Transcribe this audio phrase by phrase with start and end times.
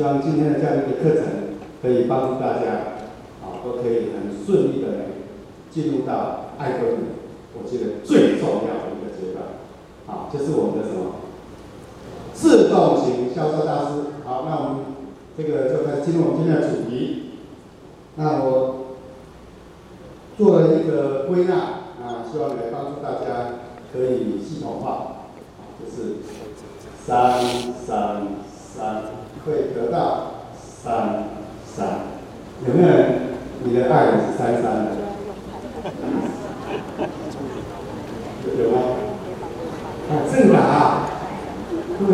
[0.00, 1.26] 希望今天的这样一个课程
[1.82, 2.96] 可以帮助大家，
[3.44, 4.88] 啊，都可以很顺利的
[5.70, 7.04] 进入到爱工女，
[7.52, 9.44] 我觉得最重要的一个阶段，
[10.06, 11.16] 好，这是我们的什么？
[12.32, 14.24] 自动型销售大师。
[14.24, 14.84] 好，那我们
[15.36, 17.32] 这个就开始进入我们今天的主题。
[18.14, 18.96] 那我
[20.38, 21.56] 做了一个归纳，
[22.00, 23.60] 啊，希望来帮助大家
[23.92, 25.26] 可以系统化。
[25.78, 26.16] 就是
[27.04, 27.38] 三
[27.74, 28.22] 三
[28.76, 29.02] 三
[29.44, 31.24] 会得到三
[31.66, 31.86] 三，
[32.66, 32.98] 有没有人？
[33.62, 34.88] 你的爱是三三的？
[38.58, 38.76] 有吗？
[40.08, 40.56] 啊，正答，
[41.98, 42.08] 对。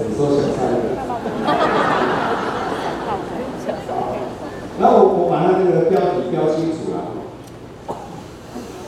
[0.00, 0.76] 你说小三的。
[4.80, 6.96] 然后我我把它这个标题标清楚了。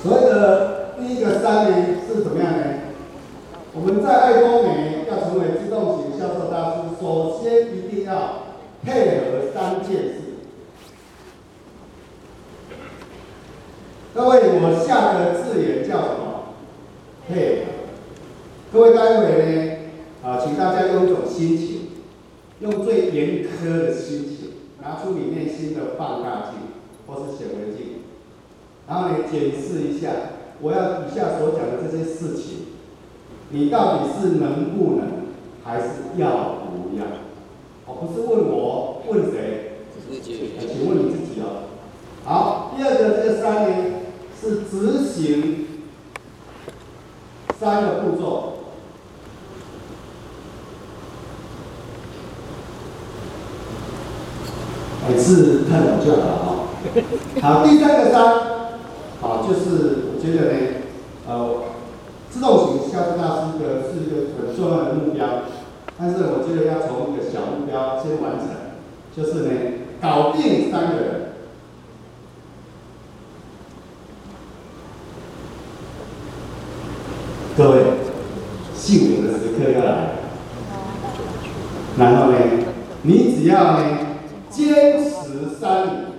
[0.03, 0.70] 所谓的
[1.11, 2.65] 第一个三呢是怎么样呢？
[3.75, 8.45] 我们在爱工美要成为自动型销售大师，首先一定要
[8.85, 10.21] 配合三件事。
[14.15, 16.55] 各位，我下个字眼叫什么？
[17.29, 17.73] 配合。
[18.73, 19.77] 各位，待会呢，
[20.23, 21.89] 啊，请大家用一种心情，
[22.61, 26.61] 用最严苛的心情，拿出你内心的放大镜
[27.09, 27.97] 或是显微镜。
[28.87, 30.11] 然后你检视一下，
[30.63, 32.67] 我要以下所讲的这些事情，
[33.49, 35.09] 你到底是能不能，
[35.65, 37.05] 还是要不要？
[37.87, 39.79] 哦，不是问我，问谁？
[40.13, 41.45] 请问你自己哦。
[42.25, 43.75] 好，第二个这个三呢，
[44.39, 45.67] 是执行
[47.59, 48.53] 三个步骤，
[55.09, 56.47] 每次看懂就好了啊。
[57.41, 58.61] 好，第三个三。
[59.21, 60.59] 好，就是觉得呢，
[61.27, 61.63] 呃，
[62.29, 65.27] 自动型销售大师的是一个很重要的目标，
[65.99, 68.49] 但是我觉得要从一个小目标先完成，
[69.17, 69.51] 就是呢，
[69.99, 71.21] 搞定三个人。
[77.57, 77.85] 各位，
[78.75, 80.11] 幸福的时刻要来了，
[81.99, 82.37] 然后呢，
[83.03, 83.99] 你只要呢，
[84.51, 86.11] 坚持三年。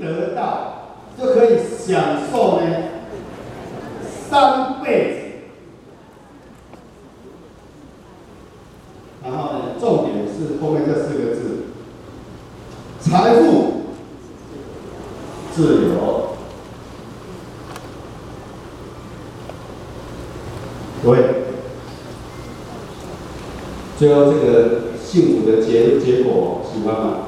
[0.00, 2.66] 得到就可以享受呢，
[4.30, 5.20] 三辈子。
[9.22, 11.64] 然后呢，重点是后面这四个字：
[12.98, 13.82] 财富
[15.54, 16.36] 自由。
[21.02, 21.44] 对，
[23.98, 27.23] 最后这个幸福的结结果喜欢吗？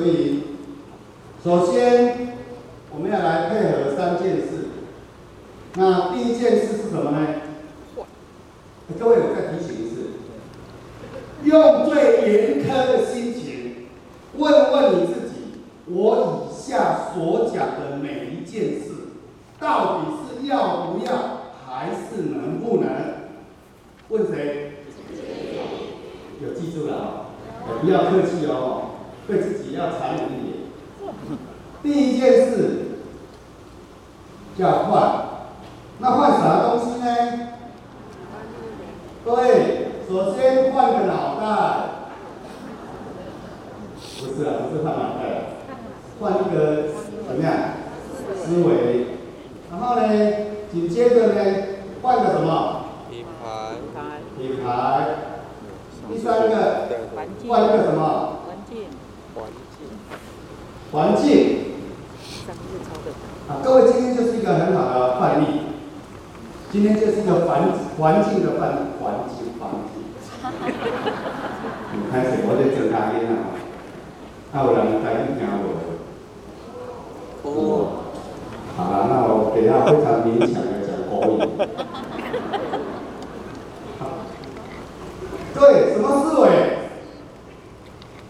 [0.00, 0.44] 所以
[1.44, 2.34] 首先
[2.90, 4.68] 我们要来配合三件事。
[5.74, 7.19] 那第一件事是什么呢？
[77.64, 77.86] 哦。
[78.76, 81.38] 好了，那我等下非常勉强的讲国语。
[85.52, 86.44] 对，什么思维？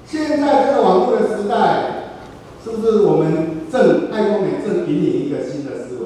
[0.06, 1.60] 现在这个网络的时代，
[2.64, 3.22] 是不是我们
[3.70, 6.02] 正爱多美正引领一个新的思维，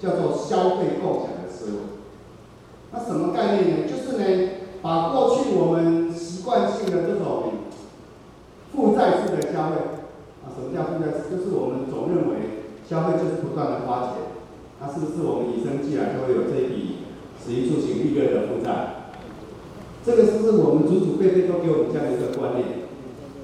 [0.00, 1.76] 叫做消费共享的思维？
[2.92, 3.72] 那什么概念呢？
[3.88, 4.22] 就是呢，
[4.80, 7.26] 把过去我们习惯性的这种
[8.72, 9.74] 负债式的消费，
[10.46, 11.34] 啊，什么叫负债式？
[11.34, 14.22] 就是我们总认为消费就是不断的花钱，
[14.80, 17.02] 那是不是我们与生俱来就会有这笔
[17.42, 19.10] 食衣住行育乐的负债？
[20.06, 22.64] 这个是不是我们祖祖辈辈都给我们这样的一个观念？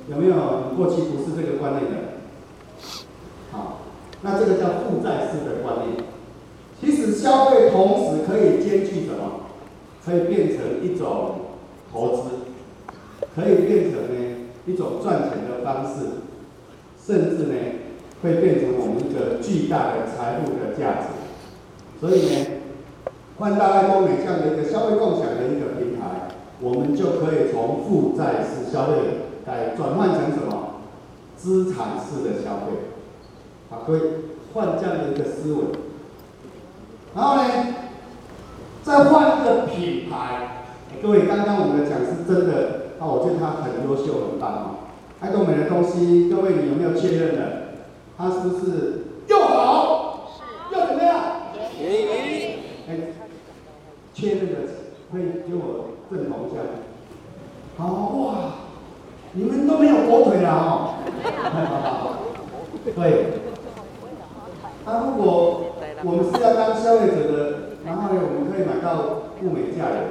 [0.09, 0.33] 有没有？
[0.71, 1.97] 你过去不是这个观念的？
[3.53, 3.81] 好，
[4.23, 6.09] 那这个叫负债式的观念。
[6.81, 9.45] 其实消费同时可以兼具什么？
[10.05, 11.07] 可以变成一种
[11.91, 12.23] 投资，
[13.35, 14.15] 可以变成呢
[14.67, 15.91] 一种赚钱的方式，
[17.03, 17.55] 甚至呢
[18.23, 21.09] 会变成我们一个巨大的财富的价值。
[22.01, 22.47] 所以呢，
[23.39, 26.29] 换到爱多美这样的一个消费共享的一个平台。
[26.61, 28.93] 我们就可以从负债式消费
[29.47, 30.71] 来转换成什么？
[31.37, 32.73] 资产式的消费，
[33.69, 34.01] 好，各位
[34.55, 35.65] 换这样的一个思维。
[37.15, 37.43] 然后呢，
[38.83, 40.65] 再换一个品牌。
[41.03, 44.71] 各位，刚刚我们的讲是真的，啊，我觉得他很优秀，很棒啊。
[45.21, 47.75] 爱多美的东西，各位你有没有确认的？
[48.17, 50.31] 它是不是又好？
[50.39, 50.75] 是。
[50.75, 51.21] 又怎么样？
[51.77, 52.59] 便宜。
[52.89, 52.97] 哎，
[54.15, 54.61] 确认的
[55.13, 55.23] 可以
[56.11, 56.23] 给我。
[56.23, 56.61] 认同一下，
[57.77, 57.83] 好
[58.17, 58.53] 哇！
[59.33, 60.95] 你们都没有火腿了哦。
[62.95, 63.41] 对。
[64.87, 65.75] 那如果
[66.05, 70.05] 我们是要当消费者的，然后呢，我们可以买到物美价廉。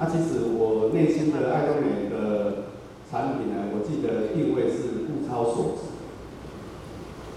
[0.00, 2.64] 那其实我内心的爱多美的
[3.10, 5.94] 产品呢，我记得定位是物超所值。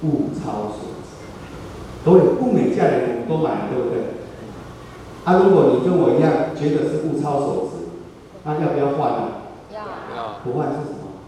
[0.07, 1.07] 物超所值。
[2.03, 4.16] 都有物美价廉，我们都买了，对不对？
[5.27, 7.91] 啊，如果你跟我一样觉得是物超所值，
[8.45, 9.43] 那要不要换呢？
[9.75, 9.83] 要。
[10.15, 10.39] 要。
[10.41, 11.19] 不换是什么？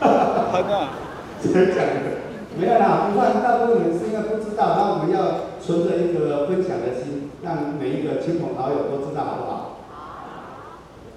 [0.00, 0.88] 哈哈哈哈哈。
[1.42, 2.24] 真的假的？
[2.56, 9.76] 没有啦，不换大部分人是应该不知道，那我们要存着一个分享的心，让每一个亲朋好友都知道，好不好？
[9.92, 10.00] 好。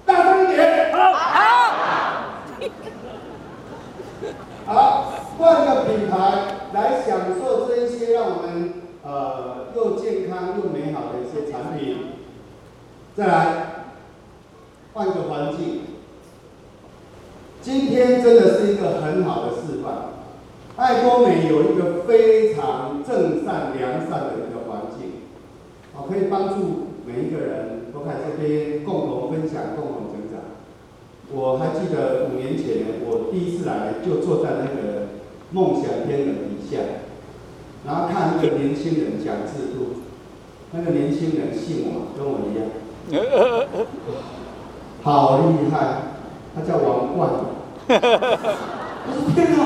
[0.04, 0.92] 大声一点。
[0.92, 1.10] 好。
[1.14, 1.40] 好。
[4.66, 6.14] 好，换个品牌
[6.74, 8.53] 来享受这一些，让我们。
[9.06, 11.96] 呃，又健康又美好的一些产品，
[13.14, 13.66] 再来
[14.94, 15.80] 换个环境。
[17.60, 20.14] 今天真的是一个很好的示范。
[20.76, 25.12] 爱多美有一个非常正善良善的一个环境，
[25.92, 30.40] 好，可以帮助每一个人都在这边共同分享、共同成长。
[31.30, 35.08] 我还记得五年前我第一次来，就坐在那个
[35.50, 36.78] 梦想天的底下。
[37.86, 40.00] 然后看一个年轻人讲制度，
[40.72, 42.64] 那个年轻人姓王，跟我一样，
[45.02, 45.76] 好厉害，
[46.54, 47.30] 他叫王冠。
[47.86, 49.58] 我说天哪，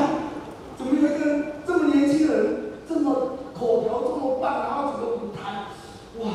[0.77, 5.67] 怎么有一个这么年轻人，这么口条这么棒，然后整个舞台，
[6.19, 6.31] 哇！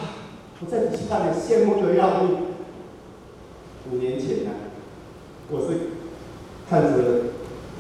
[0.62, 2.38] 我在底下里羡慕的要命。
[3.92, 4.72] 五年前呢、啊，
[5.52, 5.68] 我是
[6.70, 6.88] 看着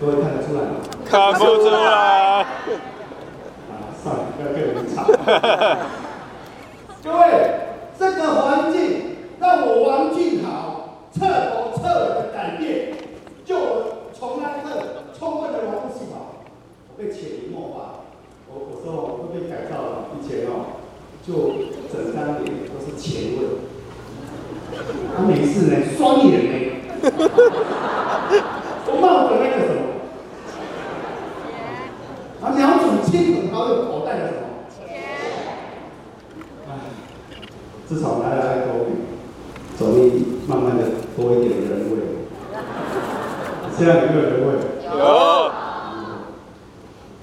[0.00, 0.70] 各位看得出来吗？
[1.04, 1.78] 看不出来。
[1.80, 2.46] 啊，
[4.02, 4.96] 算了，不要跟你们吵。
[7.02, 7.22] 各位，
[7.98, 12.94] 这个环境让我王俊豪彻头彻尾的改变，
[13.44, 14.68] 就我从那一刻
[15.16, 16.18] 充分的融入系统，
[16.88, 17.76] 我被潜移默化。
[18.48, 20.50] 我我说我会被改造了，以前哦，
[21.26, 21.32] 就
[21.92, 23.38] 整张脸都是前卫，
[25.16, 26.54] 他没事呢，双眼呢，
[28.86, 29.78] 我冒着那个什么，
[32.40, 34.42] 啊，两种亲朋好友口袋的什么，
[36.68, 36.70] 唉，
[37.88, 38.90] 至少来了爱多美，
[39.78, 40.84] 总比慢慢的
[41.16, 41.96] 多一点人味。
[43.74, 44.52] 现在有没有人味？
[44.84, 45.50] 有。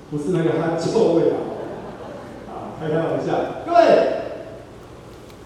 [0.09, 1.37] 不是那个他臭味啊！
[2.49, 3.31] 啊，开开玩笑，
[3.63, 3.79] 各位，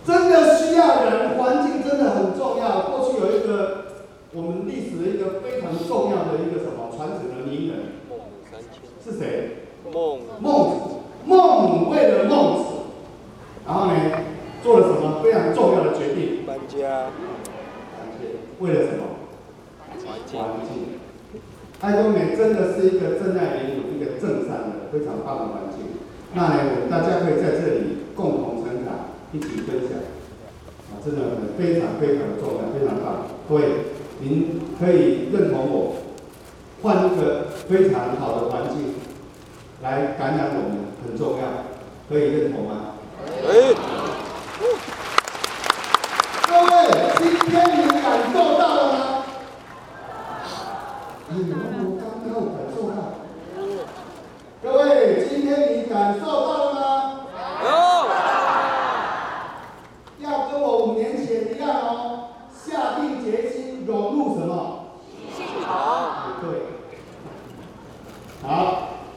[0.07, 2.89] 真的需要人，环境真的很重要。
[2.89, 3.87] 过去有一个
[4.31, 7.75] 我们历史的一个非常重要的一个什么传承的名人，
[9.03, 9.67] 是谁？
[9.91, 10.75] 孟孟子。
[11.25, 12.63] 孟母为了孟子，
[13.65, 13.93] 然后呢，
[14.63, 16.45] 做了什么非常重要的决定？
[16.45, 17.07] 搬家。
[18.59, 19.03] 为了什么？
[20.05, 20.39] 环境。
[20.39, 20.99] 环境。
[21.81, 25.85] 爱多美真的是一个正在联盟，一个正善的非常棒的环境。
[26.33, 29.99] 那呢，我们大家可以在这里共同成长，一起分享，
[30.89, 31.21] 啊，真的
[31.57, 33.27] 非常非常的重要，非常棒。
[33.47, 33.61] 各位，
[34.19, 35.95] 您可以认同我，
[36.81, 38.95] 换一个非常好的环境
[39.83, 41.43] 来感染我们，很重要，
[42.09, 42.95] 可以认同吗？
[43.45, 43.75] 可以。
[46.47, 46.67] 各位，
[47.19, 49.01] 今天你感受到了吗？
[51.27, 52.95] 你们我刚刚有感受到，
[54.61, 56.79] 各位，今天你感受到了吗？
[57.63, 57.65] 有。
[60.23, 64.53] 要跟我五年前一样哦，下定决心融入什么？
[65.35, 65.67] 系统。
[66.41, 66.43] 对。
[68.47, 68.49] 好，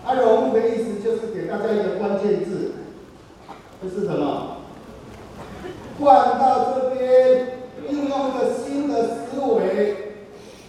[0.04, 2.72] 啊，融入的意思就是给大家一个关键字，
[3.82, 4.56] 这是什么？
[6.00, 10.04] 换到这边，运用一个新的思维。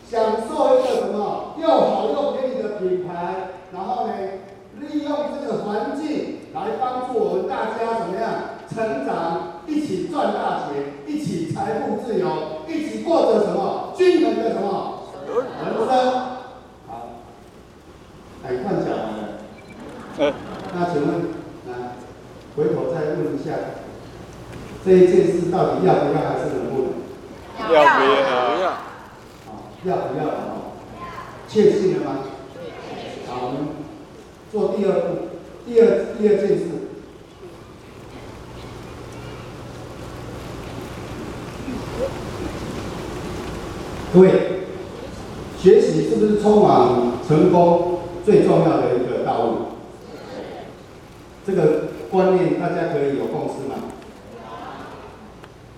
[0.09, 3.11] 享受一个什么又好又便宜的品牌，
[3.71, 4.13] 然后呢，
[4.79, 12.27] 利用这个环境来帮助我们大家怎么样成长，一起赚大钱，一起财富自由，
[12.67, 15.87] 一起过着什么均衡的什么人生。
[16.87, 17.09] 好，
[18.43, 18.89] 来换脚
[20.19, 21.09] 那请问，
[21.69, 21.95] 啊
[22.57, 23.53] 回头再问一下，
[24.83, 26.83] 这一件事到底要不要还是能不能？
[27.57, 27.83] 要不要？
[29.81, 29.95] 不要。
[29.95, 30.75] 不要哦？
[31.47, 32.17] 确信了吗？
[33.29, 33.59] 好，我们
[34.51, 35.29] 做第二步，
[35.65, 35.85] 第二
[36.19, 36.65] 第二件事。
[44.13, 44.65] 各位，
[45.57, 49.18] 学习是不是通往成功最重要的一个？
[51.49, 53.75] 这个观念大家可以有共识吗？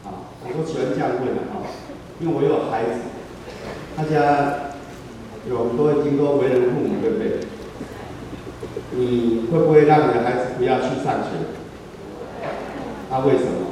[0.03, 1.63] 啊，我都喜欢这样问的啊，
[2.19, 2.99] 因为我有孩子。
[3.95, 4.73] 大家
[5.47, 7.39] 有很多已经都为人父母，对不对？
[8.91, 11.55] 你会不会让你的孩子不要去上学？
[13.09, 13.71] 他、啊、为什么？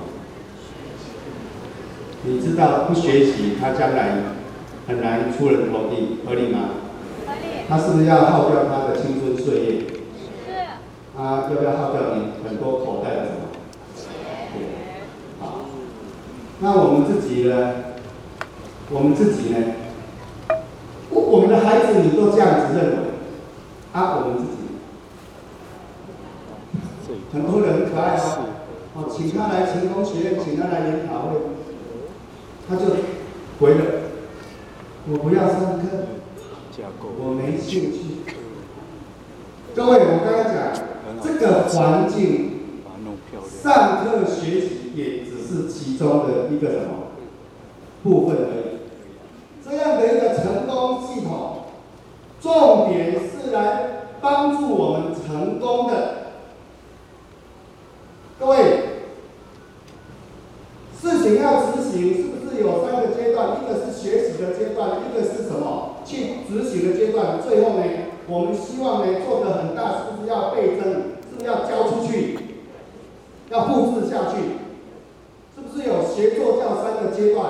[2.24, 4.16] 你知道不学习，他将来
[4.88, 6.60] 很难出人头地，合理吗？
[7.26, 7.66] 合理。
[7.68, 8.89] 他是不是要耗掉他。
[11.30, 13.38] 他要不要耗掉你很多口袋的什么？
[14.54, 14.58] 对。
[15.40, 15.44] 好。
[16.60, 17.54] 那我们自己呢？
[18.90, 19.58] 我们自己呢？
[21.12, 22.98] 我们的孩子，你都这样子认为，
[23.94, 24.46] 啊，我们自
[27.14, 28.46] 己，很多人很可爱哦，
[28.96, 31.38] 哦，请他来成功学院，请他来研讨会，
[32.68, 32.86] 他就
[33.60, 33.86] 回了，
[35.08, 35.86] 我不要上课，
[37.20, 38.00] 我没兴趣。
[39.76, 40.58] 各位，我刚刚讲，
[41.24, 42.52] 这个环境，
[43.62, 47.10] 上课学习也只是其中的一个什么
[48.04, 48.80] 部分而已。
[49.64, 51.66] 这样的一个成功系统，
[52.42, 56.16] 重点是来帮助我们成功的。
[58.40, 58.58] 各位，
[61.00, 63.60] 事情要执行，是不是有三个阶段？
[63.62, 65.98] 一个是学习的阶段，一个是什么？
[66.04, 67.40] 去执行的阶段。
[67.40, 67.84] 最后呢，
[68.28, 70.92] 我们希望呢做得很大，是不是要倍增？
[71.30, 72.40] 是不是要交出去？
[73.50, 74.38] 要复制下去？
[75.54, 77.46] 是不是有学做教三个阶段？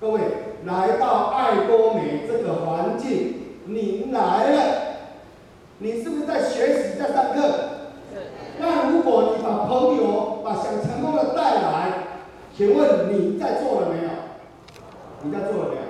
[0.00, 0.20] 各位。
[0.64, 4.60] 来到爱多美这个环境，你来了，
[5.78, 7.52] 你是不是在学习，在上课？
[8.60, 10.44] 那如果你把朋友
[12.56, 14.10] 请问你在做了没有？
[15.24, 15.82] 你在做了没有？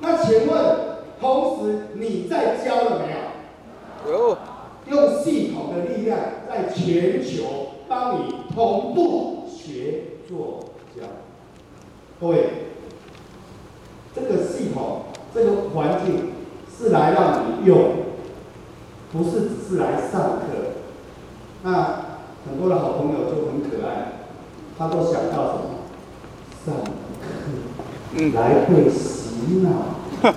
[0.00, 0.76] 那请问，
[1.18, 4.28] 同时你在教了没有？
[4.28, 4.36] 有。
[4.86, 7.44] 用系统的力量，在全球
[7.88, 11.02] 帮你同步学做教。
[12.20, 12.48] 各位，
[14.14, 16.32] 这个系统、这个环境
[16.74, 17.78] 是来让你用，
[19.12, 20.44] 不是只是来上课。
[21.62, 21.72] 那
[22.46, 24.12] 很多的好朋友就很可爱，
[24.78, 25.68] 他都想到什么？
[26.64, 26.74] 上
[27.20, 27.28] 课，
[28.34, 29.68] 来被洗脑。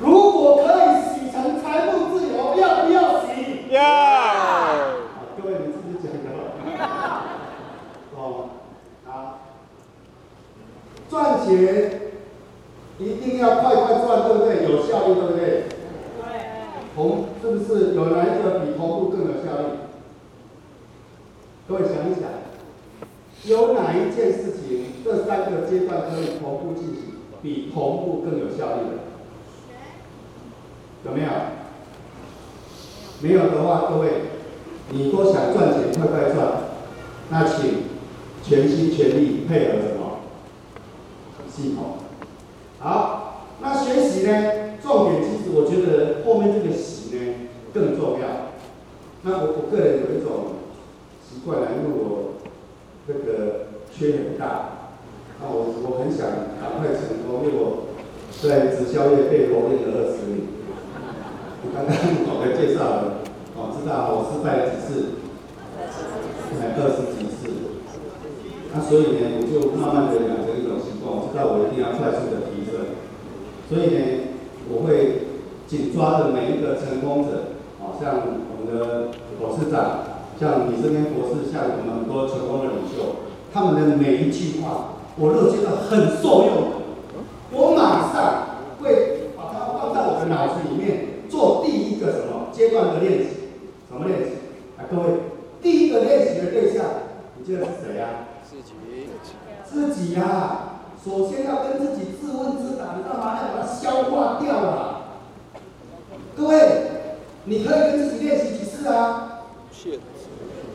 [0.00, 3.26] 如果可以洗成财富自由，要不要洗？
[3.70, 3.76] 要。
[5.40, 6.28] 各位你自己讲的。
[8.16, 8.18] 哦，
[9.06, 9.38] 好。
[11.52, 12.00] 赚钱
[12.98, 14.64] 一定要快快赚，对不对？
[14.64, 15.64] 有效率，对不对？
[16.94, 19.64] 同是不是有哪一个比同步更有效率？
[21.68, 22.24] 各位想一想，
[23.44, 29.02] 有哪一件事情这三个阶段可以同步进行，比同步更有效率的？
[31.04, 31.28] 有没有？
[33.20, 34.08] 没有的话，各位，
[34.90, 36.52] 你都想赚钱，快快赚，
[37.30, 37.84] 那请
[38.44, 40.01] 全心全力配合什么？
[41.54, 41.98] 系统。
[42.78, 44.32] 好，那学习呢？
[44.82, 47.20] 重点其实我觉得后面这个习呢
[47.72, 48.50] 更重要。
[49.22, 50.58] 那我我个人有一种
[51.22, 52.42] 习惯来，因为我
[53.06, 54.90] 这个缺很大，
[55.38, 56.26] 那我我很想
[56.58, 57.94] 赶快成功，因为我
[58.42, 60.50] 在直销业被磨练了二十年。
[61.62, 61.94] 我刚刚
[62.26, 63.22] 我来介绍了，
[63.54, 65.22] 哦，知道我失败了几次，
[66.58, 67.78] 才二十几次。
[68.74, 70.41] 那所以呢，我就慢慢的
[71.46, 72.98] 我一定要快速的提升。
[73.68, 74.04] 所以呢。
[74.70, 75.26] 我会
[75.66, 86.52] 紧抓着每一个成功者，啊，像我们的董事长，像李生天博士，像我们很多成功的领袖，他们的每一句话，我都觉得很受用。
[87.50, 93.50] 我马上会把它放在我的脑子里面，做第一个什么阶段的练习？
[93.90, 94.30] 什么练习？
[94.78, 95.08] 啊，各位，
[95.60, 96.86] 第一个练习的对象，
[97.36, 98.30] 你觉得是谁呀？
[98.48, 98.72] 自己。
[99.68, 100.68] 自己呀。
[101.04, 105.00] 首先要跟自己自问自答，你干嘛要把它消化掉啊？
[106.36, 106.54] 各位，
[107.44, 109.42] 你可以跟自己练习几次啊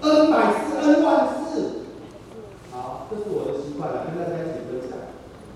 [0.02, 1.84] ？N 百次，N 万次。
[2.74, 5.00] 好，这是我的习惯了，跟大家一起分享。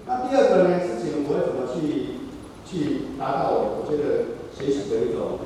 [0.07, 2.21] 那第二个呢，事情我会怎么去
[2.65, 5.39] 去达到我我觉得学习的一种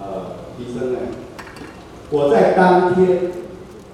[0.00, 0.06] 呃
[0.56, 0.98] 提升呢？
[2.10, 3.32] 我在当天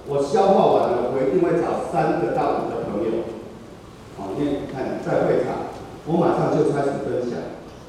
[0.06, 2.73] 我消化完了，我一定会找三个到五个。
[5.04, 5.68] 在会场，
[6.06, 7.38] 我马上就开始分享。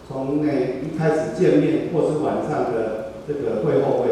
[0.07, 4.09] 从那一开始见面，或是晚上的这个会后会，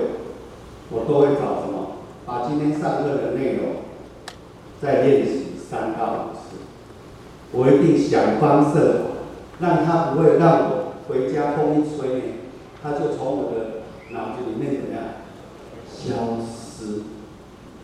[0.90, 1.98] 我都会找什么？
[2.26, 3.84] 把今天上课的内容
[4.82, 6.64] 再练习三到五次。
[7.52, 9.06] 我一定想方设法，
[9.60, 12.40] 让他不会让我回家风一吹，
[12.82, 14.96] 他就从我的脑子里面怎么？
[14.96, 15.04] 样
[15.86, 17.04] 消失。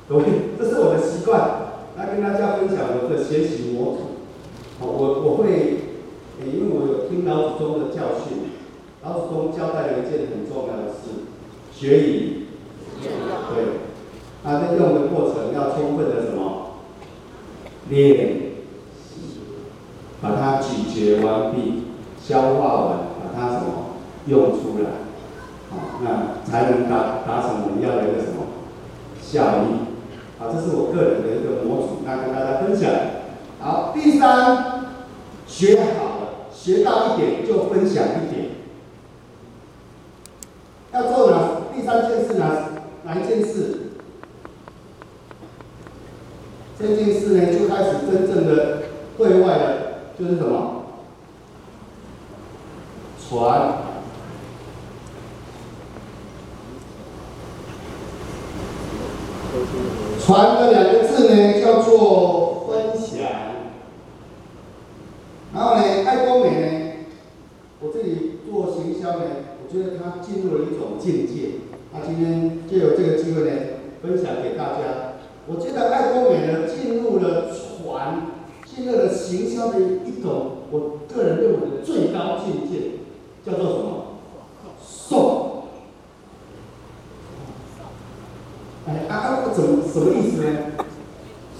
[0.09, 1.39] ？OK，，这是我的习惯，
[1.95, 3.99] 来跟大家分享我的学习模组。
[4.81, 5.43] 我我会，
[6.45, 8.51] 因为我有听老祖宗的教训，
[9.03, 11.27] 老祖宗交代了一件很重要的事，
[11.73, 12.47] 学以
[13.01, 13.09] 对，
[14.43, 16.79] 他在用的过程要充分的什么？
[17.89, 18.53] 练
[18.95, 19.41] 习，
[20.21, 21.83] 把它咀嚼完毕，
[22.21, 24.89] 消化完，把它什么用出来，
[25.69, 28.47] 好，那才能达达成我们要的一个什么
[29.21, 29.89] 效益，
[30.37, 33.18] 好，这是我个人的一个模组，那跟大家分享。
[33.61, 34.85] 好，第三，
[35.45, 38.51] 学好了，学到一点就分享一点。
[40.93, 41.37] 要做哪？
[41.75, 42.69] 第三件事哪？
[43.03, 43.91] 哪一件事？
[46.79, 48.83] 这件事呢，就开始真正的
[49.17, 49.77] 对外的，
[50.17, 50.85] 就是什么？
[53.29, 53.73] 传。
[60.25, 62.47] 传的两个字呢，叫做。
[65.51, 66.67] 然后呢，爱多美呢，
[67.81, 69.25] 我这里做行销呢，
[69.61, 71.59] 我觉得它进入了一种境界。
[71.91, 73.51] 那今天就有这个机会呢，
[74.01, 75.17] 分享给大家。
[75.47, 78.27] 我觉得爱多美呢，进入了传，
[78.63, 82.99] 进入了行销的一种，我个人认为的最高境界，
[83.43, 84.05] 叫做什么？
[84.79, 85.63] 送。
[88.87, 90.47] 哎啊，怎么什么意思呢？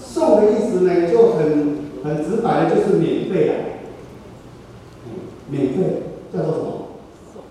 [0.00, 3.54] 送的意思呢，就很很直白的，就是免费啊。
[5.52, 5.78] 免费
[6.32, 6.64] 叫做什么？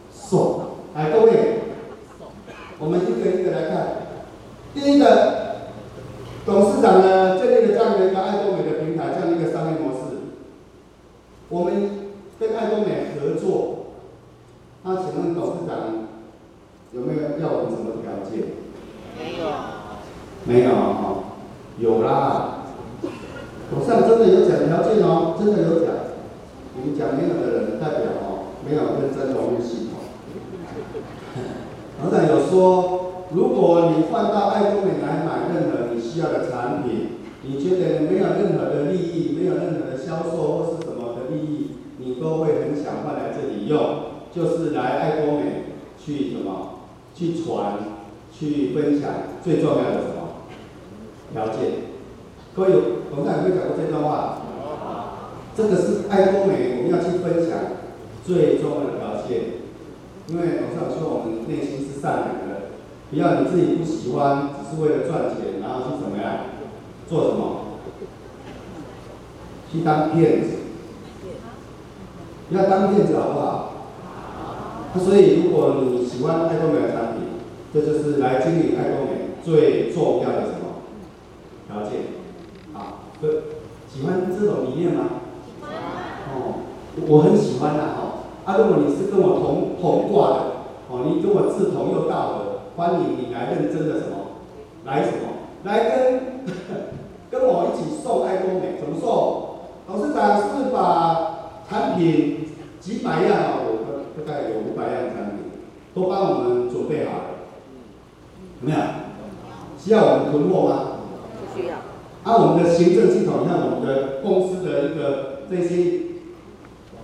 [0.10, 0.62] 送。
[0.96, 1.60] 来，各位，
[2.80, 3.88] 我们一个一个来看。
[4.74, 5.58] 第一个，
[6.46, 7.02] 董事长
[17.42, 18.32] 要我们什么条件？
[19.18, 19.44] 没有。
[20.46, 21.24] 没有哦，
[21.78, 22.66] 有啦。
[23.72, 25.88] 我上真的有讲条件哦，真的有讲。
[26.76, 30.00] 你们讲没有的人代表哦，没有认真融入系统。
[32.02, 43.80] 老板有说，如果你换到爱多美来买任何你需要的产品，你觉得没有任何的利益，没有任何的销售或是什么的利益，你都会很想换来这里用，
[44.34, 46.80] 就是来爱多美去什么，
[47.14, 47.74] 去传，
[48.32, 49.12] 去分享，
[49.44, 50.40] 最重要的什么
[51.34, 51.60] 条件？
[52.56, 52.82] 各位有，
[53.14, 54.38] 董事长有没有讲过这段话？
[55.54, 57.60] 这个是爱多美我们要去分享
[58.26, 59.60] 最重要的条件。
[60.30, 62.72] 因为董事长说我们内心是善良的，
[63.12, 66.34] 不要你自己不喜欢，只是为了赚钱，然后去怎么样，
[67.10, 67.60] 做什么？
[69.72, 70.50] 去当骗子，
[72.50, 73.72] 不要当骗子好不好？
[74.94, 77.24] 那所以如果你喜欢爱多美的产品，
[77.74, 80.82] 这就是来经营爱多美最重要的什么
[81.68, 82.00] 条件？
[82.74, 83.30] 啊，对，
[83.94, 85.04] 喜欢这种理念吗？
[85.46, 85.72] 喜欢
[86.34, 86.64] 哦，
[87.08, 88.24] 我很喜欢的哈。
[88.46, 90.44] 啊，如果你是跟我同同挂的，
[90.90, 94.42] 哦，你跟我志同又道合，欢迎你来认真的什么，
[94.86, 96.44] 来什么，来跟
[97.30, 99.60] 跟我一起送爱多美，怎么送？
[99.88, 102.48] 董事长是把产品
[102.80, 105.52] 几百样啊，我大概有五百样产品，
[105.94, 107.24] 都帮我们准备好了，
[108.62, 108.78] 有没有？
[109.78, 110.82] 需要我们囤货吗？
[111.40, 111.76] 不需要。
[112.24, 116.02] 啊，我们的行政系统，你看我们的公司的一个这些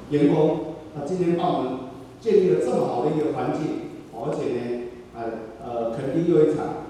[0.10, 0.60] 员工。
[0.98, 1.75] 他今天帮我们
[2.26, 3.62] 建立了这么好的一个环境，
[4.12, 4.82] 而且呢，
[5.14, 5.22] 呃
[5.64, 6.90] 呃，肯定又一场，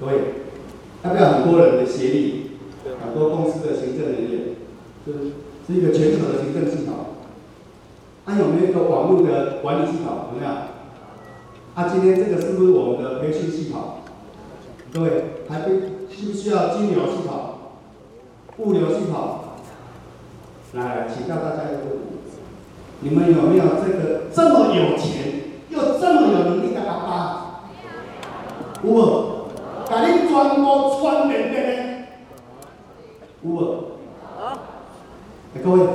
[0.00, 0.12] 各位，
[1.04, 2.52] 要不要很多人的协力？
[2.82, 4.40] 很多公司的行政人员，
[5.06, 5.18] 就是
[5.66, 6.94] 是一个全球的行政系统。
[8.24, 10.32] 还、啊、有没有一个网络的管理系统？
[10.32, 10.50] 有没有？
[11.74, 13.98] 啊，今天这个是不是我们的培训系统？
[14.94, 15.70] 各位，还不
[16.08, 17.54] 需不需要金流系统、
[18.56, 19.40] 物流系统？
[20.72, 22.13] 来，请教大家一个问题。
[23.04, 25.34] 你们有没有这个这么有钱
[25.68, 27.60] 又这么有能力的阿爸？
[28.82, 29.50] 有无？
[29.90, 31.82] 把你全部穿遍遍的，
[33.42, 33.58] 有无？
[34.40, 34.56] 啊！
[35.62, 35.86] 各位，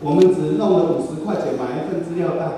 [0.00, 2.48] 我们只弄了五十块钱买一份资料袋，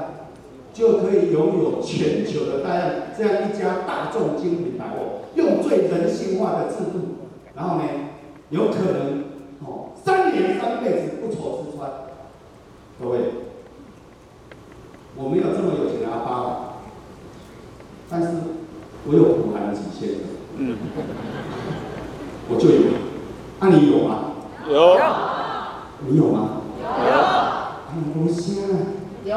[0.73, 7.83] 就可以拥有全球的大样这样一家大众精品百货，用最人性化的制度，然后呢，
[8.51, 9.25] 有可能
[9.67, 11.91] 哦，三年三辈子不愁吃穿。
[13.01, 13.19] 各位，
[15.15, 16.75] 我没有这么有钱的阿爸，
[18.11, 18.29] 但是
[19.07, 20.19] 我有苦寒的极限。
[20.57, 20.77] 嗯，
[22.49, 22.91] 我就有，
[23.61, 24.33] 那、啊、你有吗？
[24.69, 24.99] 有。
[26.09, 26.63] 你有吗？
[26.83, 26.87] 有。
[27.93, 28.77] 很不行啊。
[29.23, 29.31] 有。
[29.31, 29.37] 有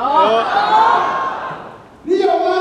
[2.03, 2.57] 你有吗？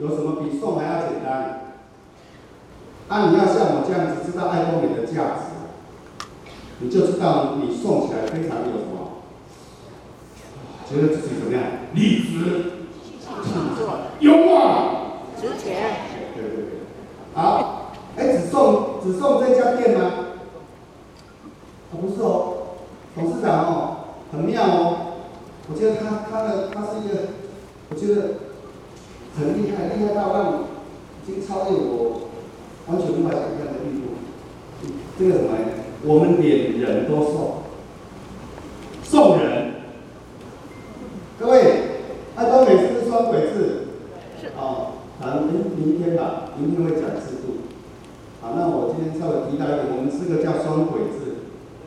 [0.00, 1.74] 有什么比送还要简单？
[3.08, 5.58] 啊，你要像我这样子知道爱多美的价值，
[6.78, 9.22] 你就知道你送起来非常有什么，
[10.88, 11.62] 觉得自己怎么样？
[11.94, 12.24] 理直
[13.22, 15.96] 气壮，勇往直前。
[16.34, 16.64] 对对对，
[17.34, 20.00] 好，哎，只送只送这家店吗？
[21.90, 22.54] 啊，不是哦，
[23.14, 23.96] 董事长哦，
[24.32, 24.96] 很妙哦，
[25.70, 27.28] 我觉得他他的他是一个，
[27.90, 28.34] 我觉得。
[29.38, 30.64] 很厉害，厉害到让
[31.22, 32.28] 已经超越我
[32.88, 34.18] 完全无法想象的地步。
[35.16, 35.50] 这个什么？
[36.02, 37.62] 我们连人都送，
[39.04, 39.74] 送人。
[41.38, 42.02] 各位，
[42.34, 43.86] 爱多美是不是双轨制？
[44.40, 44.48] 是。
[44.58, 45.44] 啊，咱们
[45.76, 47.58] 明天吧，明天会讲制度。
[48.40, 48.50] 好，
[49.18, 51.18] 稍微提到一点，我们这个叫双轨制。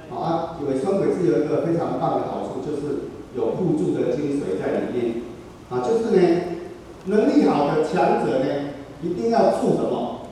[0.10, 2.82] 好啊，因为双轨制有一个非常棒的好处，就是
[3.36, 5.00] 有互助的精髓在里面。
[5.70, 6.22] 啊，就是呢。
[7.04, 8.46] 能力好的强者呢，
[9.02, 10.28] 一定要助什么？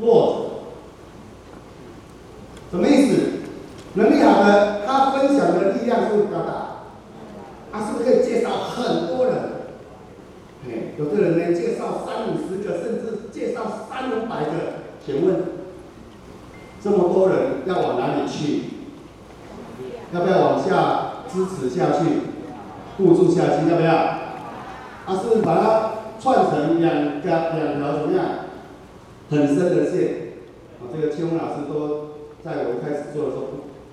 [0.00, 0.32] 弱者。
[2.72, 3.14] 什么意思？
[3.94, 6.50] 能力好的，他分享的力量是不是比较大？
[7.70, 9.34] 他是不是可以介绍很多人？
[10.66, 14.82] 嘿，有的人呢，介绍三五十个，甚至介绍三五百个。
[15.06, 15.28] 请问，
[16.82, 18.64] 这么多人要往哪里去？
[20.12, 21.98] 要不要往下支持下去？
[23.38, 23.70] 互助下去？
[23.70, 24.18] 要不要？
[25.06, 28.24] 它、是把它串成两条两条怎么样？
[29.30, 30.34] 很深的线。
[30.80, 33.42] 啊，这个青红老师都在我一开始做的时候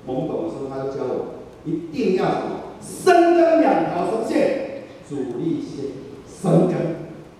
[0.07, 2.51] 懵懂的时候，他就教我，一定要什么？
[2.81, 4.83] 深耕两条什么线？
[5.07, 5.85] 主力线
[6.25, 6.73] 深耕，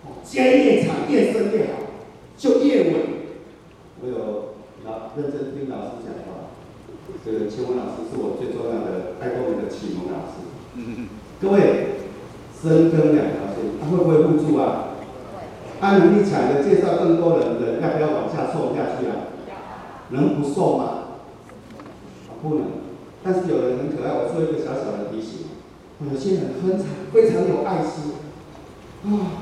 [0.05, 1.81] 哦，接越长越深越好，
[2.37, 2.95] 就越稳。
[4.01, 4.15] 我有
[4.85, 6.53] 老认真听老师讲话，
[7.25, 10.45] 这个千文老师是我最重要的爱多美的启蒙老师。
[11.41, 12.01] 各位，
[12.61, 14.89] 深耕两条线，他会不会互助啊？
[15.81, 19.33] 按能力强的介绍更多人，人要不要往下送下去啊？
[20.09, 20.83] 能不送吗？
[22.47, 22.65] 不能。
[23.23, 25.49] 但是有人很可爱，我做一个小小的提醒。
[26.05, 28.13] 有些人非常非常有爱心，
[29.10, 29.41] 啊，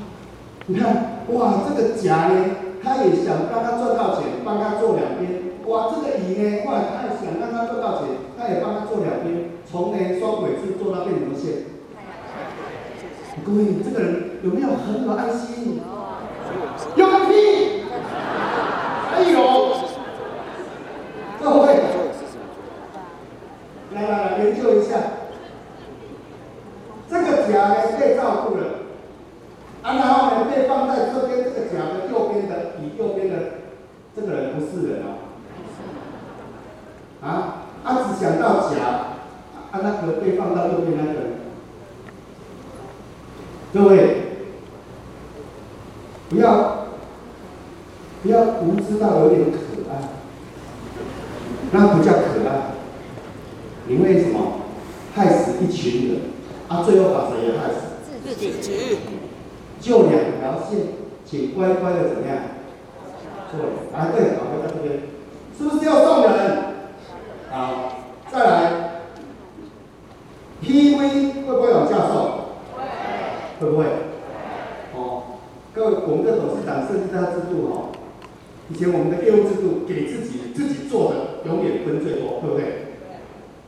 [0.66, 5.52] 你看，哇，这个甲呢，他也想让他赚到钱，帮他做两边。
[5.66, 11.68] 哇，这个乙呢，哇，他也想让他赚到钱，他也帮他做两边，从呢双轨制做到变成线？
[13.44, 15.80] 各位，这个人有没有很有爱心？
[16.96, 17.82] 有个屁！
[19.10, 19.74] 还有，
[21.40, 21.66] 各位，
[23.92, 24.98] 来来来，研究一下，
[27.08, 28.64] 这个甲呢被照顾了，
[29.82, 33.34] 啊，然后呢被放在这边这个甲的右边的，你右边的
[34.14, 35.06] 这个人不是人哦，
[37.22, 38.76] 啊，他只想到甲，
[39.70, 41.22] 啊，那个被放到右边那个人，
[43.72, 44.20] 各位。
[46.30, 46.86] 不要，
[48.22, 49.92] 不要无知到有点可爱，
[51.70, 52.72] 那不叫可爱。
[53.86, 54.40] 你为什么
[55.14, 56.20] 害死一群人？
[56.66, 57.78] 啊，最后把谁也害死？
[58.24, 58.98] 自己。
[59.80, 60.78] 就两条线，
[61.24, 62.36] 请乖乖的怎么样？
[63.52, 63.60] 做。
[63.96, 65.02] 啊，对，好，回到这边，
[65.56, 66.32] 是不是要送人？
[67.52, 68.72] 好，再来。
[70.84, 72.14] PV 会不会往下送？
[72.76, 72.84] 会。
[73.58, 73.84] 会不会？
[74.94, 75.22] 哦
[75.72, 77.88] 各位，我们的董事长甚至他制度哈，
[78.68, 83.00] 以前我们的业务制度给自己自己做的永远分最多，对不对？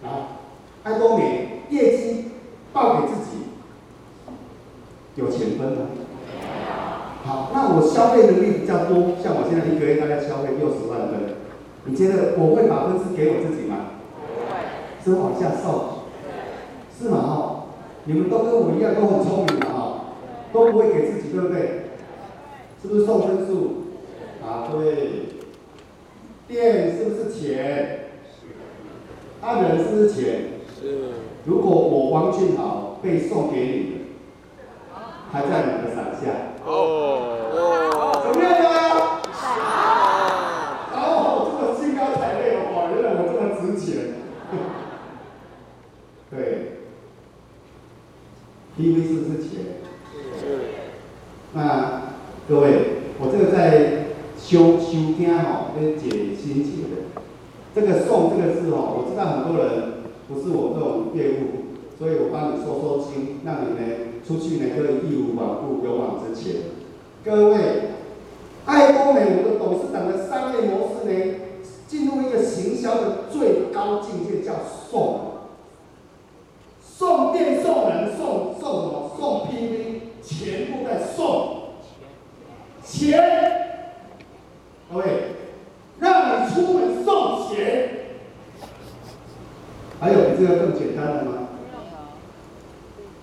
[0.05, 0.45] 啊，
[0.85, 2.33] 爱多美业绩
[2.75, 3.49] 报给自己，
[5.15, 5.87] 有钱分吗？
[7.25, 11.35] 好，那我消费能力比较多，像我现在一个月大概消费六十万分，
[11.87, 13.97] 你觉得我会把分是给我自己吗？
[14.15, 14.55] 不会，
[15.03, 15.96] 是往下送，
[18.09, 20.15] 你们都跟我一样都很聪明的哈，
[20.53, 21.91] 都不会给自己，对不对？
[22.81, 23.87] 是不是送分数？
[24.45, 25.35] 啊，对。
[26.47, 28.11] 电是不是钱？
[29.41, 30.25] 按人是不是钱？
[30.81, 31.11] 是。
[31.47, 34.03] 如果我王俊豪被送给你，
[35.33, 36.31] 还在你的伞下。
[36.65, 36.71] 哦
[37.51, 38.23] 哦。
[38.23, 39.21] 怎么样啊？
[40.95, 44.15] 哦，这么兴高采烈哦，原来我这么值钱。
[46.31, 46.73] 对。
[48.79, 49.61] 因为是不是钱？
[50.41, 50.45] 是。
[51.53, 52.03] 那。
[52.49, 54.07] 各位，我这个在
[54.39, 57.11] 修修听哈，跟解心结的。
[57.75, 63.83] 这个送这个字哈，我知道很多人不是我这种业务，所以我帮你说说清，让你呢
[64.25, 66.71] 出去呢可以义无反顾，勇往直前。
[67.25, 67.59] 各位，
[68.65, 71.35] 爱多美我的董事长的商业模式呢，
[71.89, 74.55] 进入一个行销的最高境界，叫。
[76.99, 79.11] 送电送人送送什么？
[79.19, 81.57] 送 PV，全部在送。
[82.97, 83.13] 钱，
[84.91, 85.05] 各位，
[86.01, 87.91] 让你出门送钱，
[90.01, 91.33] 还有比这个更简单的吗？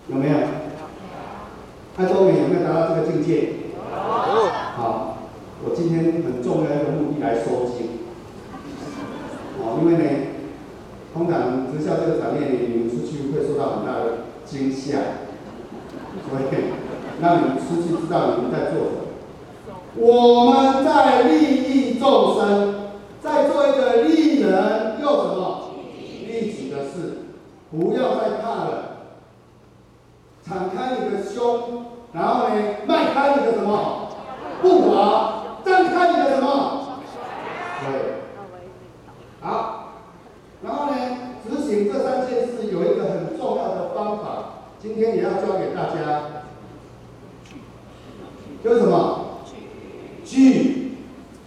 [0.09, 0.37] 有没有？
[1.97, 3.53] 爱多美有没有达到这个境界？
[3.73, 4.49] 有。
[4.75, 5.17] 好，
[5.63, 7.97] 我今天很重要的一个目的来收金。
[9.59, 10.05] 哦，因为呢，
[11.15, 14.99] 通常直销这个产业里，你们出去会受到很大的惊吓，
[16.29, 16.43] 所以
[17.19, 18.99] 让你们出去知道你们在做什么。
[19.95, 22.89] 我们在利益众生，
[23.21, 25.69] 在做一个利人又什么
[26.27, 27.27] 利己的事，
[27.69, 28.97] 不要再怕了，
[30.43, 32.55] 敞开你的胸，然后呢，
[32.87, 34.09] 迈开你的什么
[34.63, 36.97] 步伐，张开你的什么，
[37.85, 37.91] 对，
[39.41, 39.93] 好，
[40.63, 40.97] 然后呢，
[41.47, 44.23] 执行这三件事有一个很重要的方法，
[44.81, 46.23] 今天也要教给大家，
[48.63, 49.19] 就是什么？
[50.33, 50.97] 聚，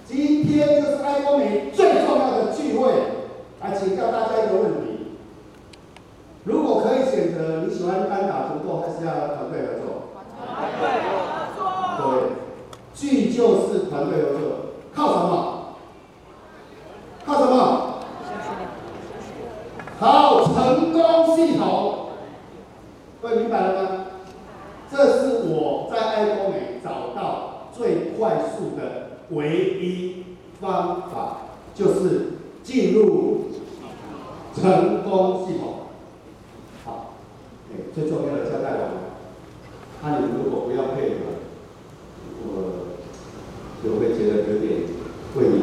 [0.07, 2.93] 今天就是爱多美最重要的聚会，
[3.61, 5.17] 来请教大家一个问题：
[6.45, 9.87] 如果可以选择，你喜欢单打独斗还是要团队合作？
[10.39, 11.19] 团队合
[11.57, 11.61] 作。
[11.99, 12.31] 对，
[12.95, 14.43] 聚就是团队合作，
[14.95, 15.33] 靠什么？
[17.27, 17.59] 靠什么？
[19.99, 22.11] 好，成功系统，
[23.21, 23.89] 各位明白了吗？
[24.89, 27.55] 这是我在爱多美找到。
[27.77, 30.25] 最快速的唯一
[30.63, 31.41] 方法
[31.75, 33.51] 就是进入
[34.55, 35.81] 成功系统。
[36.87, 37.17] 好，
[37.95, 38.93] 最重要的交代完了。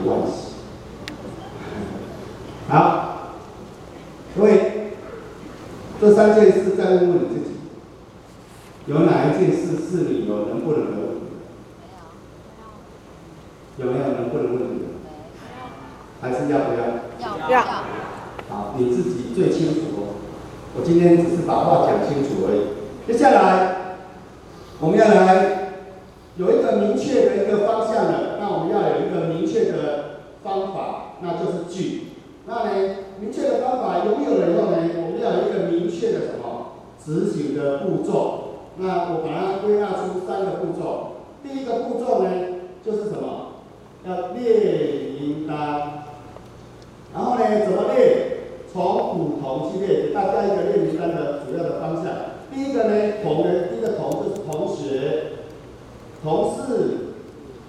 [0.05, 0.53] 关系。
[2.69, 3.33] 好，
[4.37, 4.93] 各位，
[5.99, 7.49] 这三件事再问问你自己，
[8.85, 11.03] 有哪一件事是你有能不能问？
[13.75, 14.85] 有没有能不能问题？
[16.21, 17.49] 还是要不要？
[17.49, 17.61] 要。
[18.47, 19.81] 好，你自己最清楚。
[20.77, 23.11] 我今天只是把话讲清楚而已。
[23.11, 23.97] 接下来，
[24.79, 25.73] 我们要来
[26.37, 28.37] 有一个明确的一个方向了。
[28.39, 32.12] 那我们要有一个明确的方法，那就是句。
[32.45, 38.39] 那呢，明确的方法拥有了以后呢，我们要有一个明确的什么执行的步骤。
[38.77, 41.11] 那我把它归纳出三个步骤。
[41.41, 42.29] 第一个步骤呢，
[42.83, 43.53] 就是什么？
[44.05, 46.03] 要列名单。
[47.13, 48.29] 然后呢，怎么列？
[48.71, 52.05] 从不同去列，给大家一个列名单的主要的方向。
[52.51, 55.23] 第一个呢，同呢，第一个同就是同学、
[56.23, 57.13] 同事、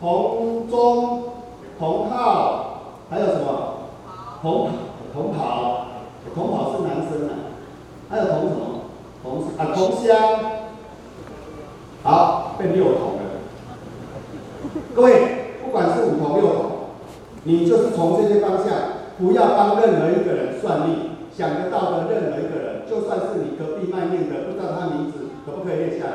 [0.00, 1.24] 同宗、
[1.78, 3.73] 同号，还有什么？
[4.44, 4.68] 同
[5.14, 5.86] 同跑，
[6.34, 7.32] 同跑是男生啊，
[8.10, 8.84] 还有同什么？
[9.22, 10.38] 同啊同乡，
[12.02, 13.20] 好，变六同了。
[14.94, 16.70] 各位，不管是五同六同，
[17.44, 18.66] 你就是从这些方向，
[19.18, 26.12] 不要帮任何一个人算命，想得到的任何一个人，就算是你隔壁卖命的，不知道他名字，可不可以列下来？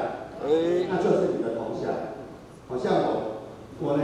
[0.88, 1.90] 那就是你的同乡。
[2.68, 3.42] 好像我，
[3.82, 4.04] 我呢，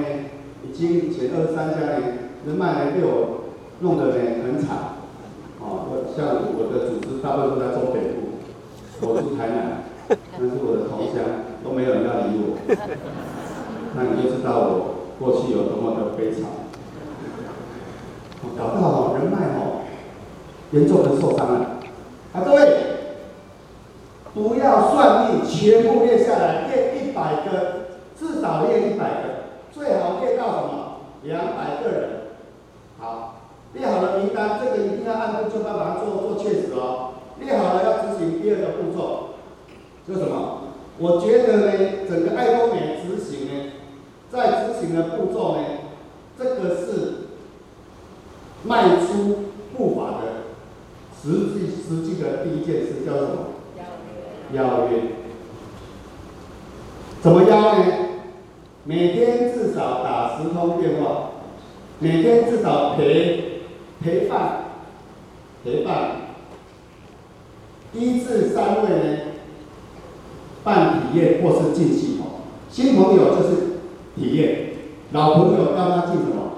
[0.68, 2.04] 已经前二十三家呢，
[2.48, 3.45] 人脉呢被我。
[3.82, 4.96] 弄得呢很惨，啊
[5.60, 6.26] 哦，像
[6.58, 8.40] 我的组织大部分都在中北部，
[9.02, 11.24] 我住台南，但是我的同乡
[11.64, 12.56] 都没有人要理我，
[13.96, 16.44] 那你就知道我过去有多么的悲惨，
[18.58, 19.84] 搞不好人脉哦
[20.72, 21.80] 严重的受伤了，
[22.34, 22.78] 啊各位，
[24.34, 29.24] 不要算命，全部列下来，列一百个，至少列一百个，
[29.74, 30.86] 最好列到什么？
[31.24, 32.10] 两百个人，
[33.76, 37.12] 列好了名单，这个一定要按部就班把它做做确实哦。
[37.40, 39.36] 列好了要执行第二个步骤，
[40.08, 40.62] 就什么？
[40.98, 41.72] 我觉得呢，
[42.08, 43.72] 整个爱多美执行呢，
[44.32, 45.64] 在执行的步骤呢，
[46.40, 47.28] 这个是
[48.64, 50.46] 迈出步伐的
[51.22, 53.38] 实际实际的第一件事，叫什么？
[53.76, 53.84] 邀
[54.54, 54.58] 约。
[54.58, 55.04] 邀约。
[57.22, 57.86] 怎么邀呢？
[58.86, 61.32] 每天至少打十通电话，
[62.00, 63.55] 每天至少陪。
[64.04, 64.66] 陪伴，
[65.64, 66.12] 陪伴，
[67.94, 69.18] 一至三位呢，
[70.64, 72.28] 办体验或是进系统。
[72.70, 73.56] 新朋友就是
[74.16, 74.74] 体验，
[75.12, 76.52] 老朋友要他进什么？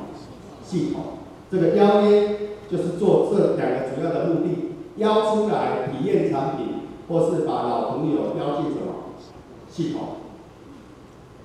[0.63, 1.03] 系统。
[1.49, 2.37] 这个邀约
[2.69, 9.13] 就是做这两个主要的目的，邀出来体验产品，或是把老朋友邀进什么？
[9.69, 10.01] 系统。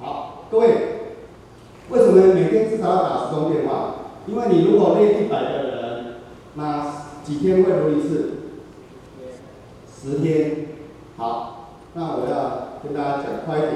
[0.01, 0.69] 好，各位，
[1.91, 3.95] 为什么每天至少要打十通电话？
[4.27, 5.72] 因为你如果列一百个人。
[6.55, 6.87] 那
[7.25, 8.31] 几天会轮一次？
[10.03, 10.67] 十天。
[11.17, 13.73] 好，那我要跟大家讲快一点。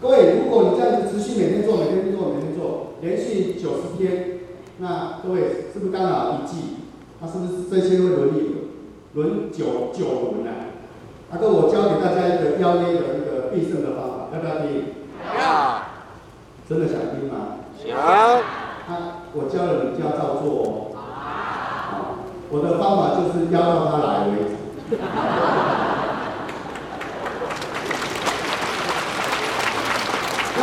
[0.00, 4.40] 各位，如果你这样子持续每天做、每天做、每天做，连续九十天，
[4.78, 5.40] 那各位
[5.72, 6.76] 是不是刚好一季？
[7.20, 8.54] 那是不是这些会轮一轮？
[9.14, 10.76] 轮九九轮啊？
[11.30, 14.84] 那个我教给大家一个邀约的一个必胜的方法，要不要听？
[15.38, 15.82] 要。
[16.68, 17.58] 真的想听吗？
[17.78, 17.96] 想。
[18.86, 20.93] 那我教了你就要照做哦。
[22.54, 24.54] 我的方法就是要到他来为止。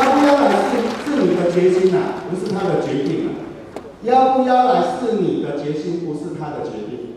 [0.10, 3.30] 不要来是是你的决心呐、啊，不是他的决定啊。
[4.04, 7.16] 邀不要来是你的决心，不是他的决定。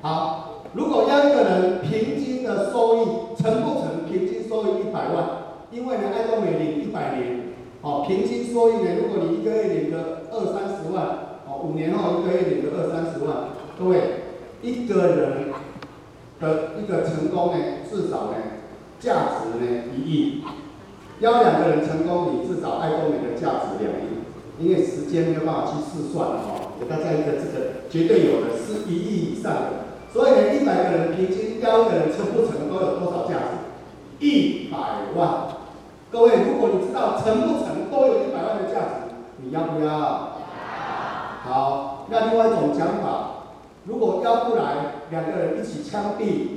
[0.00, 3.00] 好，如果要一个人平均的收益
[3.36, 4.08] 成不成？
[4.10, 5.28] 平均收益一百万，
[5.70, 7.52] 因为呢，爱多美领一百年，
[7.82, 11.04] 好，平均收益呢，如果你一个月领个二三十万，
[11.46, 13.67] 哦，五年后一个月领个二三十万。
[13.78, 14.00] 各位，
[14.60, 15.52] 一个人
[16.40, 18.34] 的一个成功呢，至少呢，
[18.98, 20.42] 价值呢一亿。
[21.20, 24.18] 邀两个人成功，你至少爱多美的价值两亿。
[24.58, 29.70] 因为时间没有办法去试算哦，给大家一个这个绝对有的是一亿以上的。
[30.12, 34.26] 所以呢，一百个人平均邀一个人成不成功有多少价值？
[34.26, 34.76] 一百
[35.14, 35.54] 万。
[36.10, 40.40] 各位，如果你知道成不成都有一百万的价值，你要不要？
[41.44, 43.27] 好，那另外一种讲法。
[43.88, 46.48] 如果邀不来，两个人一起枪毙，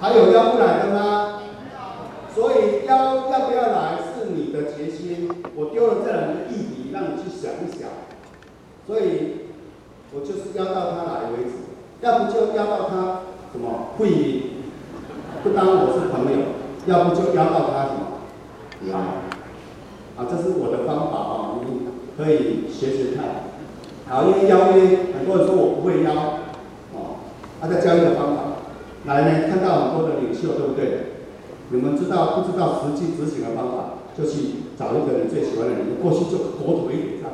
[0.00, 1.40] 还有邀不来的吗？
[2.32, 5.28] 所以邀要不要来是你的决心。
[5.56, 7.90] 我丢了这两个议题，让你去想一想。
[8.86, 9.48] 所以，
[10.14, 11.50] 我就是邀到他来为止，
[12.02, 14.42] 要不就邀到他什么会议，
[15.42, 16.38] 不当我是朋友；
[16.86, 19.26] 要不就邀到他什么，啊，
[20.16, 23.47] 啊，这是我的方法啊，你可以学学看。
[24.08, 26.12] 好，因为邀约，很多人说我不会邀，
[26.94, 27.20] 哦，
[27.60, 28.42] 他在教一个方法，
[29.04, 31.12] 来呢，看到很多的领袖，对不对？
[31.70, 33.84] 你们知道不知道实际执行的方法？
[34.16, 37.30] 就去找一个你最喜欢的人，过去就妥妥一点这样。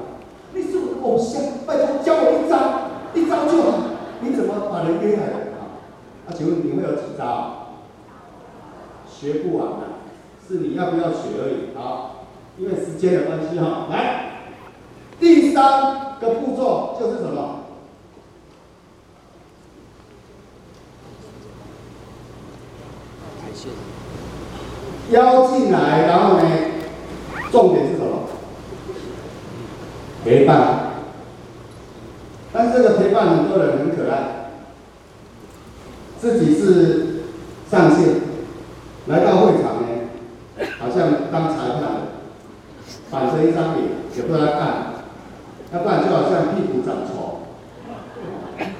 [0.53, 3.79] 你是我的偶像，拜托教我一招，一招就好。
[4.20, 5.81] 你怎么把人约来的啊？
[6.27, 7.79] 啊，请问你会有几招？
[9.09, 9.87] 学不完的，
[10.47, 11.75] 是你要不要学而已。
[11.75, 12.27] 好，
[12.59, 14.51] 因为时间的关系哈，来，
[15.18, 17.61] 第三个步骤就是什么？
[25.11, 26.49] 邀进来，然后呢，
[27.53, 28.22] 重点是什么？
[30.25, 30.93] 陪伴。
[32.53, 34.51] 但是这个陪伴很多人很可爱，
[36.18, 37.25] 自己是
[37.70, 38.20] 上线，
[39.07, 41.89] 来到会场呢，好像当裁判的，
[43.11, 44.94] 板着一张脸，也不知道干嘛，
[45.75, 47.43] 要不然就好像屁股长虫，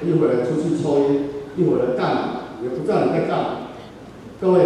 [0.01, 1.25] 一会儿出去抽烟，
[1.57, 2.21] 一会儿干嘛，
[2.63, 3.45] 也不知道你在干嘛，
[4.39, 4.65] 各位。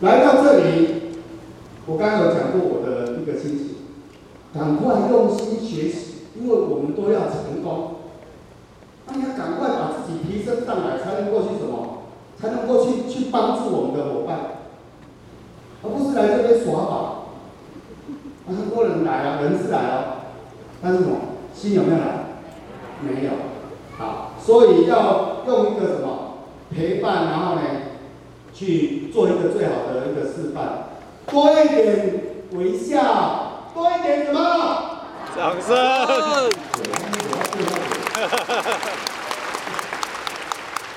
[0.00, 0.88] 来到这里，
[1.84, 3.76] 我刚刚有讲过我的一个心情，
[4.54, 7.96] 赶快用心学习，因为我们都要成功。
[9.08, 11.98] 那你要赶快把自己提升上来，才能过去什么？
[12.40, 14.38] 才能过去去帮助我们的伙伴，
[15.82, 17.26] 而不是来这边耍宝。
[18.48, 20.19] 很多人来啊，人是来了，
[20.82, 21.16] 但是什么？
[21.54, 22.04] 心有没有来？
[23.02, 23.30] 没有。
[23.98, 27.60] 好，所以要用一个什么陪伴，然后呢？
[28.52, 30.88] 去做一个最好的一个示范，
[31.26, 34.38] 多一点微笑，多一点什么？
[35.34, 35.68] 掌声。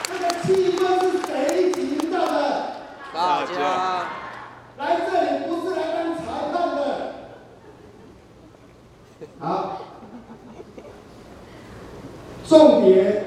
[0.09, 2.33] 这个气氛是谁营造的？
[3.13, 3.55] 大家。
[4.77, 6.21] 来这里不是来当裁
[6.51, 6.79] 判的。
[9.39, 9.81] 好。
[12.47, 13.23] 重点，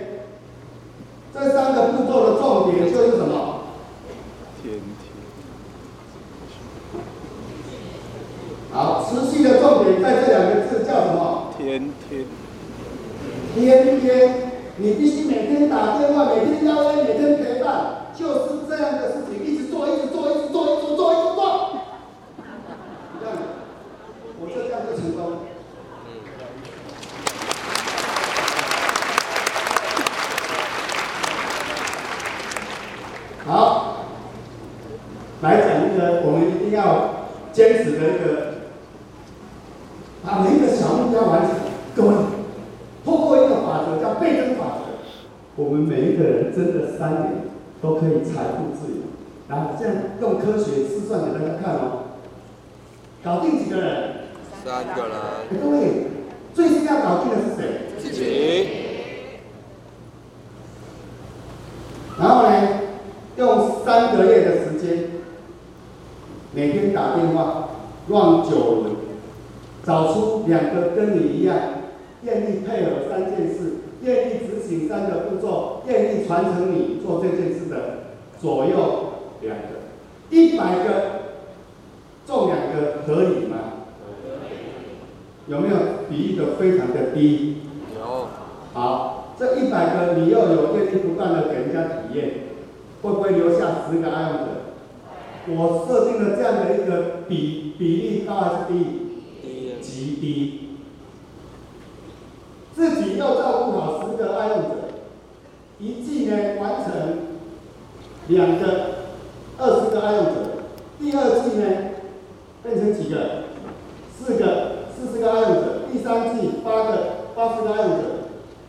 [1.32, 3.54] 这三个步骤的重点就是什么？
[8.72, 11.54] 好，持续的重点在这两个字叫什么？
[11.56, 12.26] 天天。
[13.54, 21.40] 天天，你必须每天打电话，每天邀约，每天陪伴，就是这样的事情，一直做，一直做，一直做，一直做，一直做。
[23.18, 23.34] 这样，
[24.38, 25.38] 我这样就成功了。
[33.46, 34.04] 好，
[35.40, 36.82] 来讲一个我们一定要
[37.54, 38.56] 坚持的一个。
[40.24, 41.50] 把每一个小目标完成，
[41.94, 42.14] 各位，
[43.04, 44.82] 透过一个法则叫倍增法则，
[45.54, 47.44] 我们每一个人真的三年
[47.80, 49.02] 都可以财富自由。
[49.48, 52.10] 然后这样用科学试算给大家看哦，
[53.22, 54.14] 搞定几个人？
[54.64, 55.16] 三个人。
[55.48, 56.06] 哎，各位，
[56.52, 57.62] 最先要搞定的是谁？
[57.96, 58.66] 自己。
[62.18, 62.50] 然后呢，
[63.36, 65.08] 用三个月的时间，
[66.52, 67.68] 每天打电话
[68.08, 68.96] 乱九轮。
[69.84, 71.56] 找出两个跟你一样，
[72.36, 77.76] 愿意配合三件事，愿意执行三个步骤，愿意传承你做这件事的
[78.38, 78.76] 左右
[79.40, 79.64] 两个，
[80.28, 80.90] 一百个
[82.26, 83.56] 中两个可以吗？
[85.48, 85.76] 有没有
[86.10, 87.56] 比喻的非常的低？
[87.98, 88.28] 有。
[88.74, 92.30] 好，这一百个你又有愿意不断的给人家体验，
[93.00, 94.46] 会不会留下十个爱用者？
[95.48, 98.86] 我设定了这样的一个比比例高还是低？
[99.80, 100.65] 极低，
[102.76, 104.70] 自己要照顾好十个爱用者，
[105.78, 106.92] 一季呢完成
[108.28, 108.66] 两个
[109.56, 110.32] 二十个爱用者，
[111.00, 111.64] 第二季呢
[112.62, 113.44] 变成几个？
[114.14, 114.44] 四个
[114.94, 116.98] 四十个爱用者，第三季八个
[117.34, 118.02] 八十个爱用者，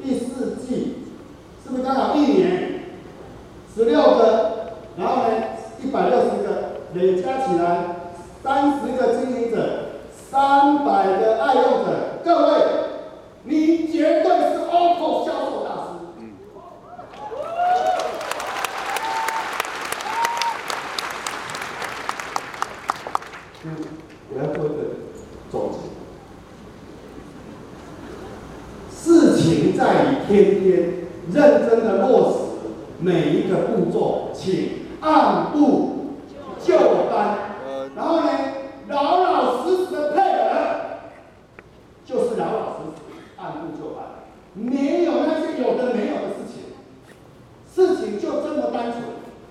[0.02, 1.00] 第四季
[1.62, 2.80] 是不是刚好一年？
[3.76, 4.72] 十六个？
[4.98, 5.34] 然后呢
[5.84, 7.98] 一百六十个，累加起来
[8.42, 9.84] 三十个经营者。
[10.30, 12.54] 三百个爱用者，各位，
[13.50, 15.88] 你绝对是 OPPO 销售大师。
[16.18, 16.22] 嗯。
[23.64, 23.66] 嗯，
[24.34, 24.74] 我要做一个
[25.50, 25.78] 总结。
[28.92, 32.36] 事情在于天天认真的落实
[33.00, 36.18] 每一个步骤，请按部
[36.62, 36.78] 就
[37.10, 37.38] 班。
[37.96, 38.30] 然后呢，
[38.90, 40.56] 老老实实的配合，
[42.06, 43.02] 就是老老实实
[43.38, 44.04] 按部就班，
[44.60, 46.74] 没有那些有的没有的事情，
[47.72, 49.04] 事情就这么单纯。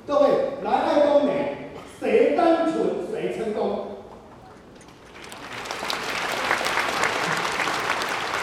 [0.04, 0.28] 各位
[0.62, 2.74] 来爱多美，谁单纯
[3.10, 3.86] 谁成功？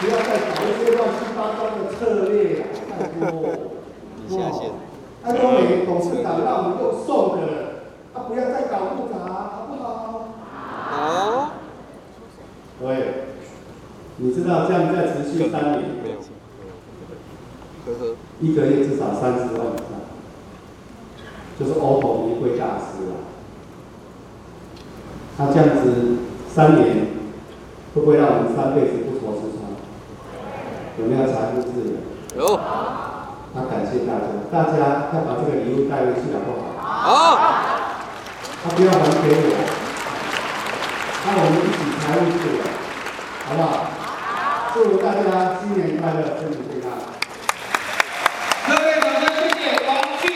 [0.00, 3.42] 不要再搞一些乱七八糟的策略啊，太多。
[4.16, 4.70] 底下线。
[5.22, 7.52] 爱多美董事长让我们又送的了，
[8.14, 10.28] 啊，不要再搞复杂，好不好？
[10.90, 11.50] 好。
[12.80, 12.86] 对，
[14.16, 15.82] 你知道这样再持续三年。
[17.86, 18.16] 呵呵。
[18.40, 19.88] 一个月至少三十万以上，
[21.58, 23.12] 就是 OPPO 一位大师了。
[25.36, 26.18] 他这样子
[26.52, 27.08] 三年，
[27.94, 29.60] 会不会让我们三辈子不愁吃穿？
[30.98, 32.40] 有没有财富自由？
[32.40, 32.60] 有。
[33.56, 36.82] 那感谢大家，大家要把这个礼物带回去好不好？
[36.82, 37.38] 好。
[38.64, 39.52] 他不要还给我，
[41.26, 42.64] 那我们一起财务自由，
[43.46, 43.92] 好不好？
[44.72, 46.88] 祝大家新年快乐，身体健康。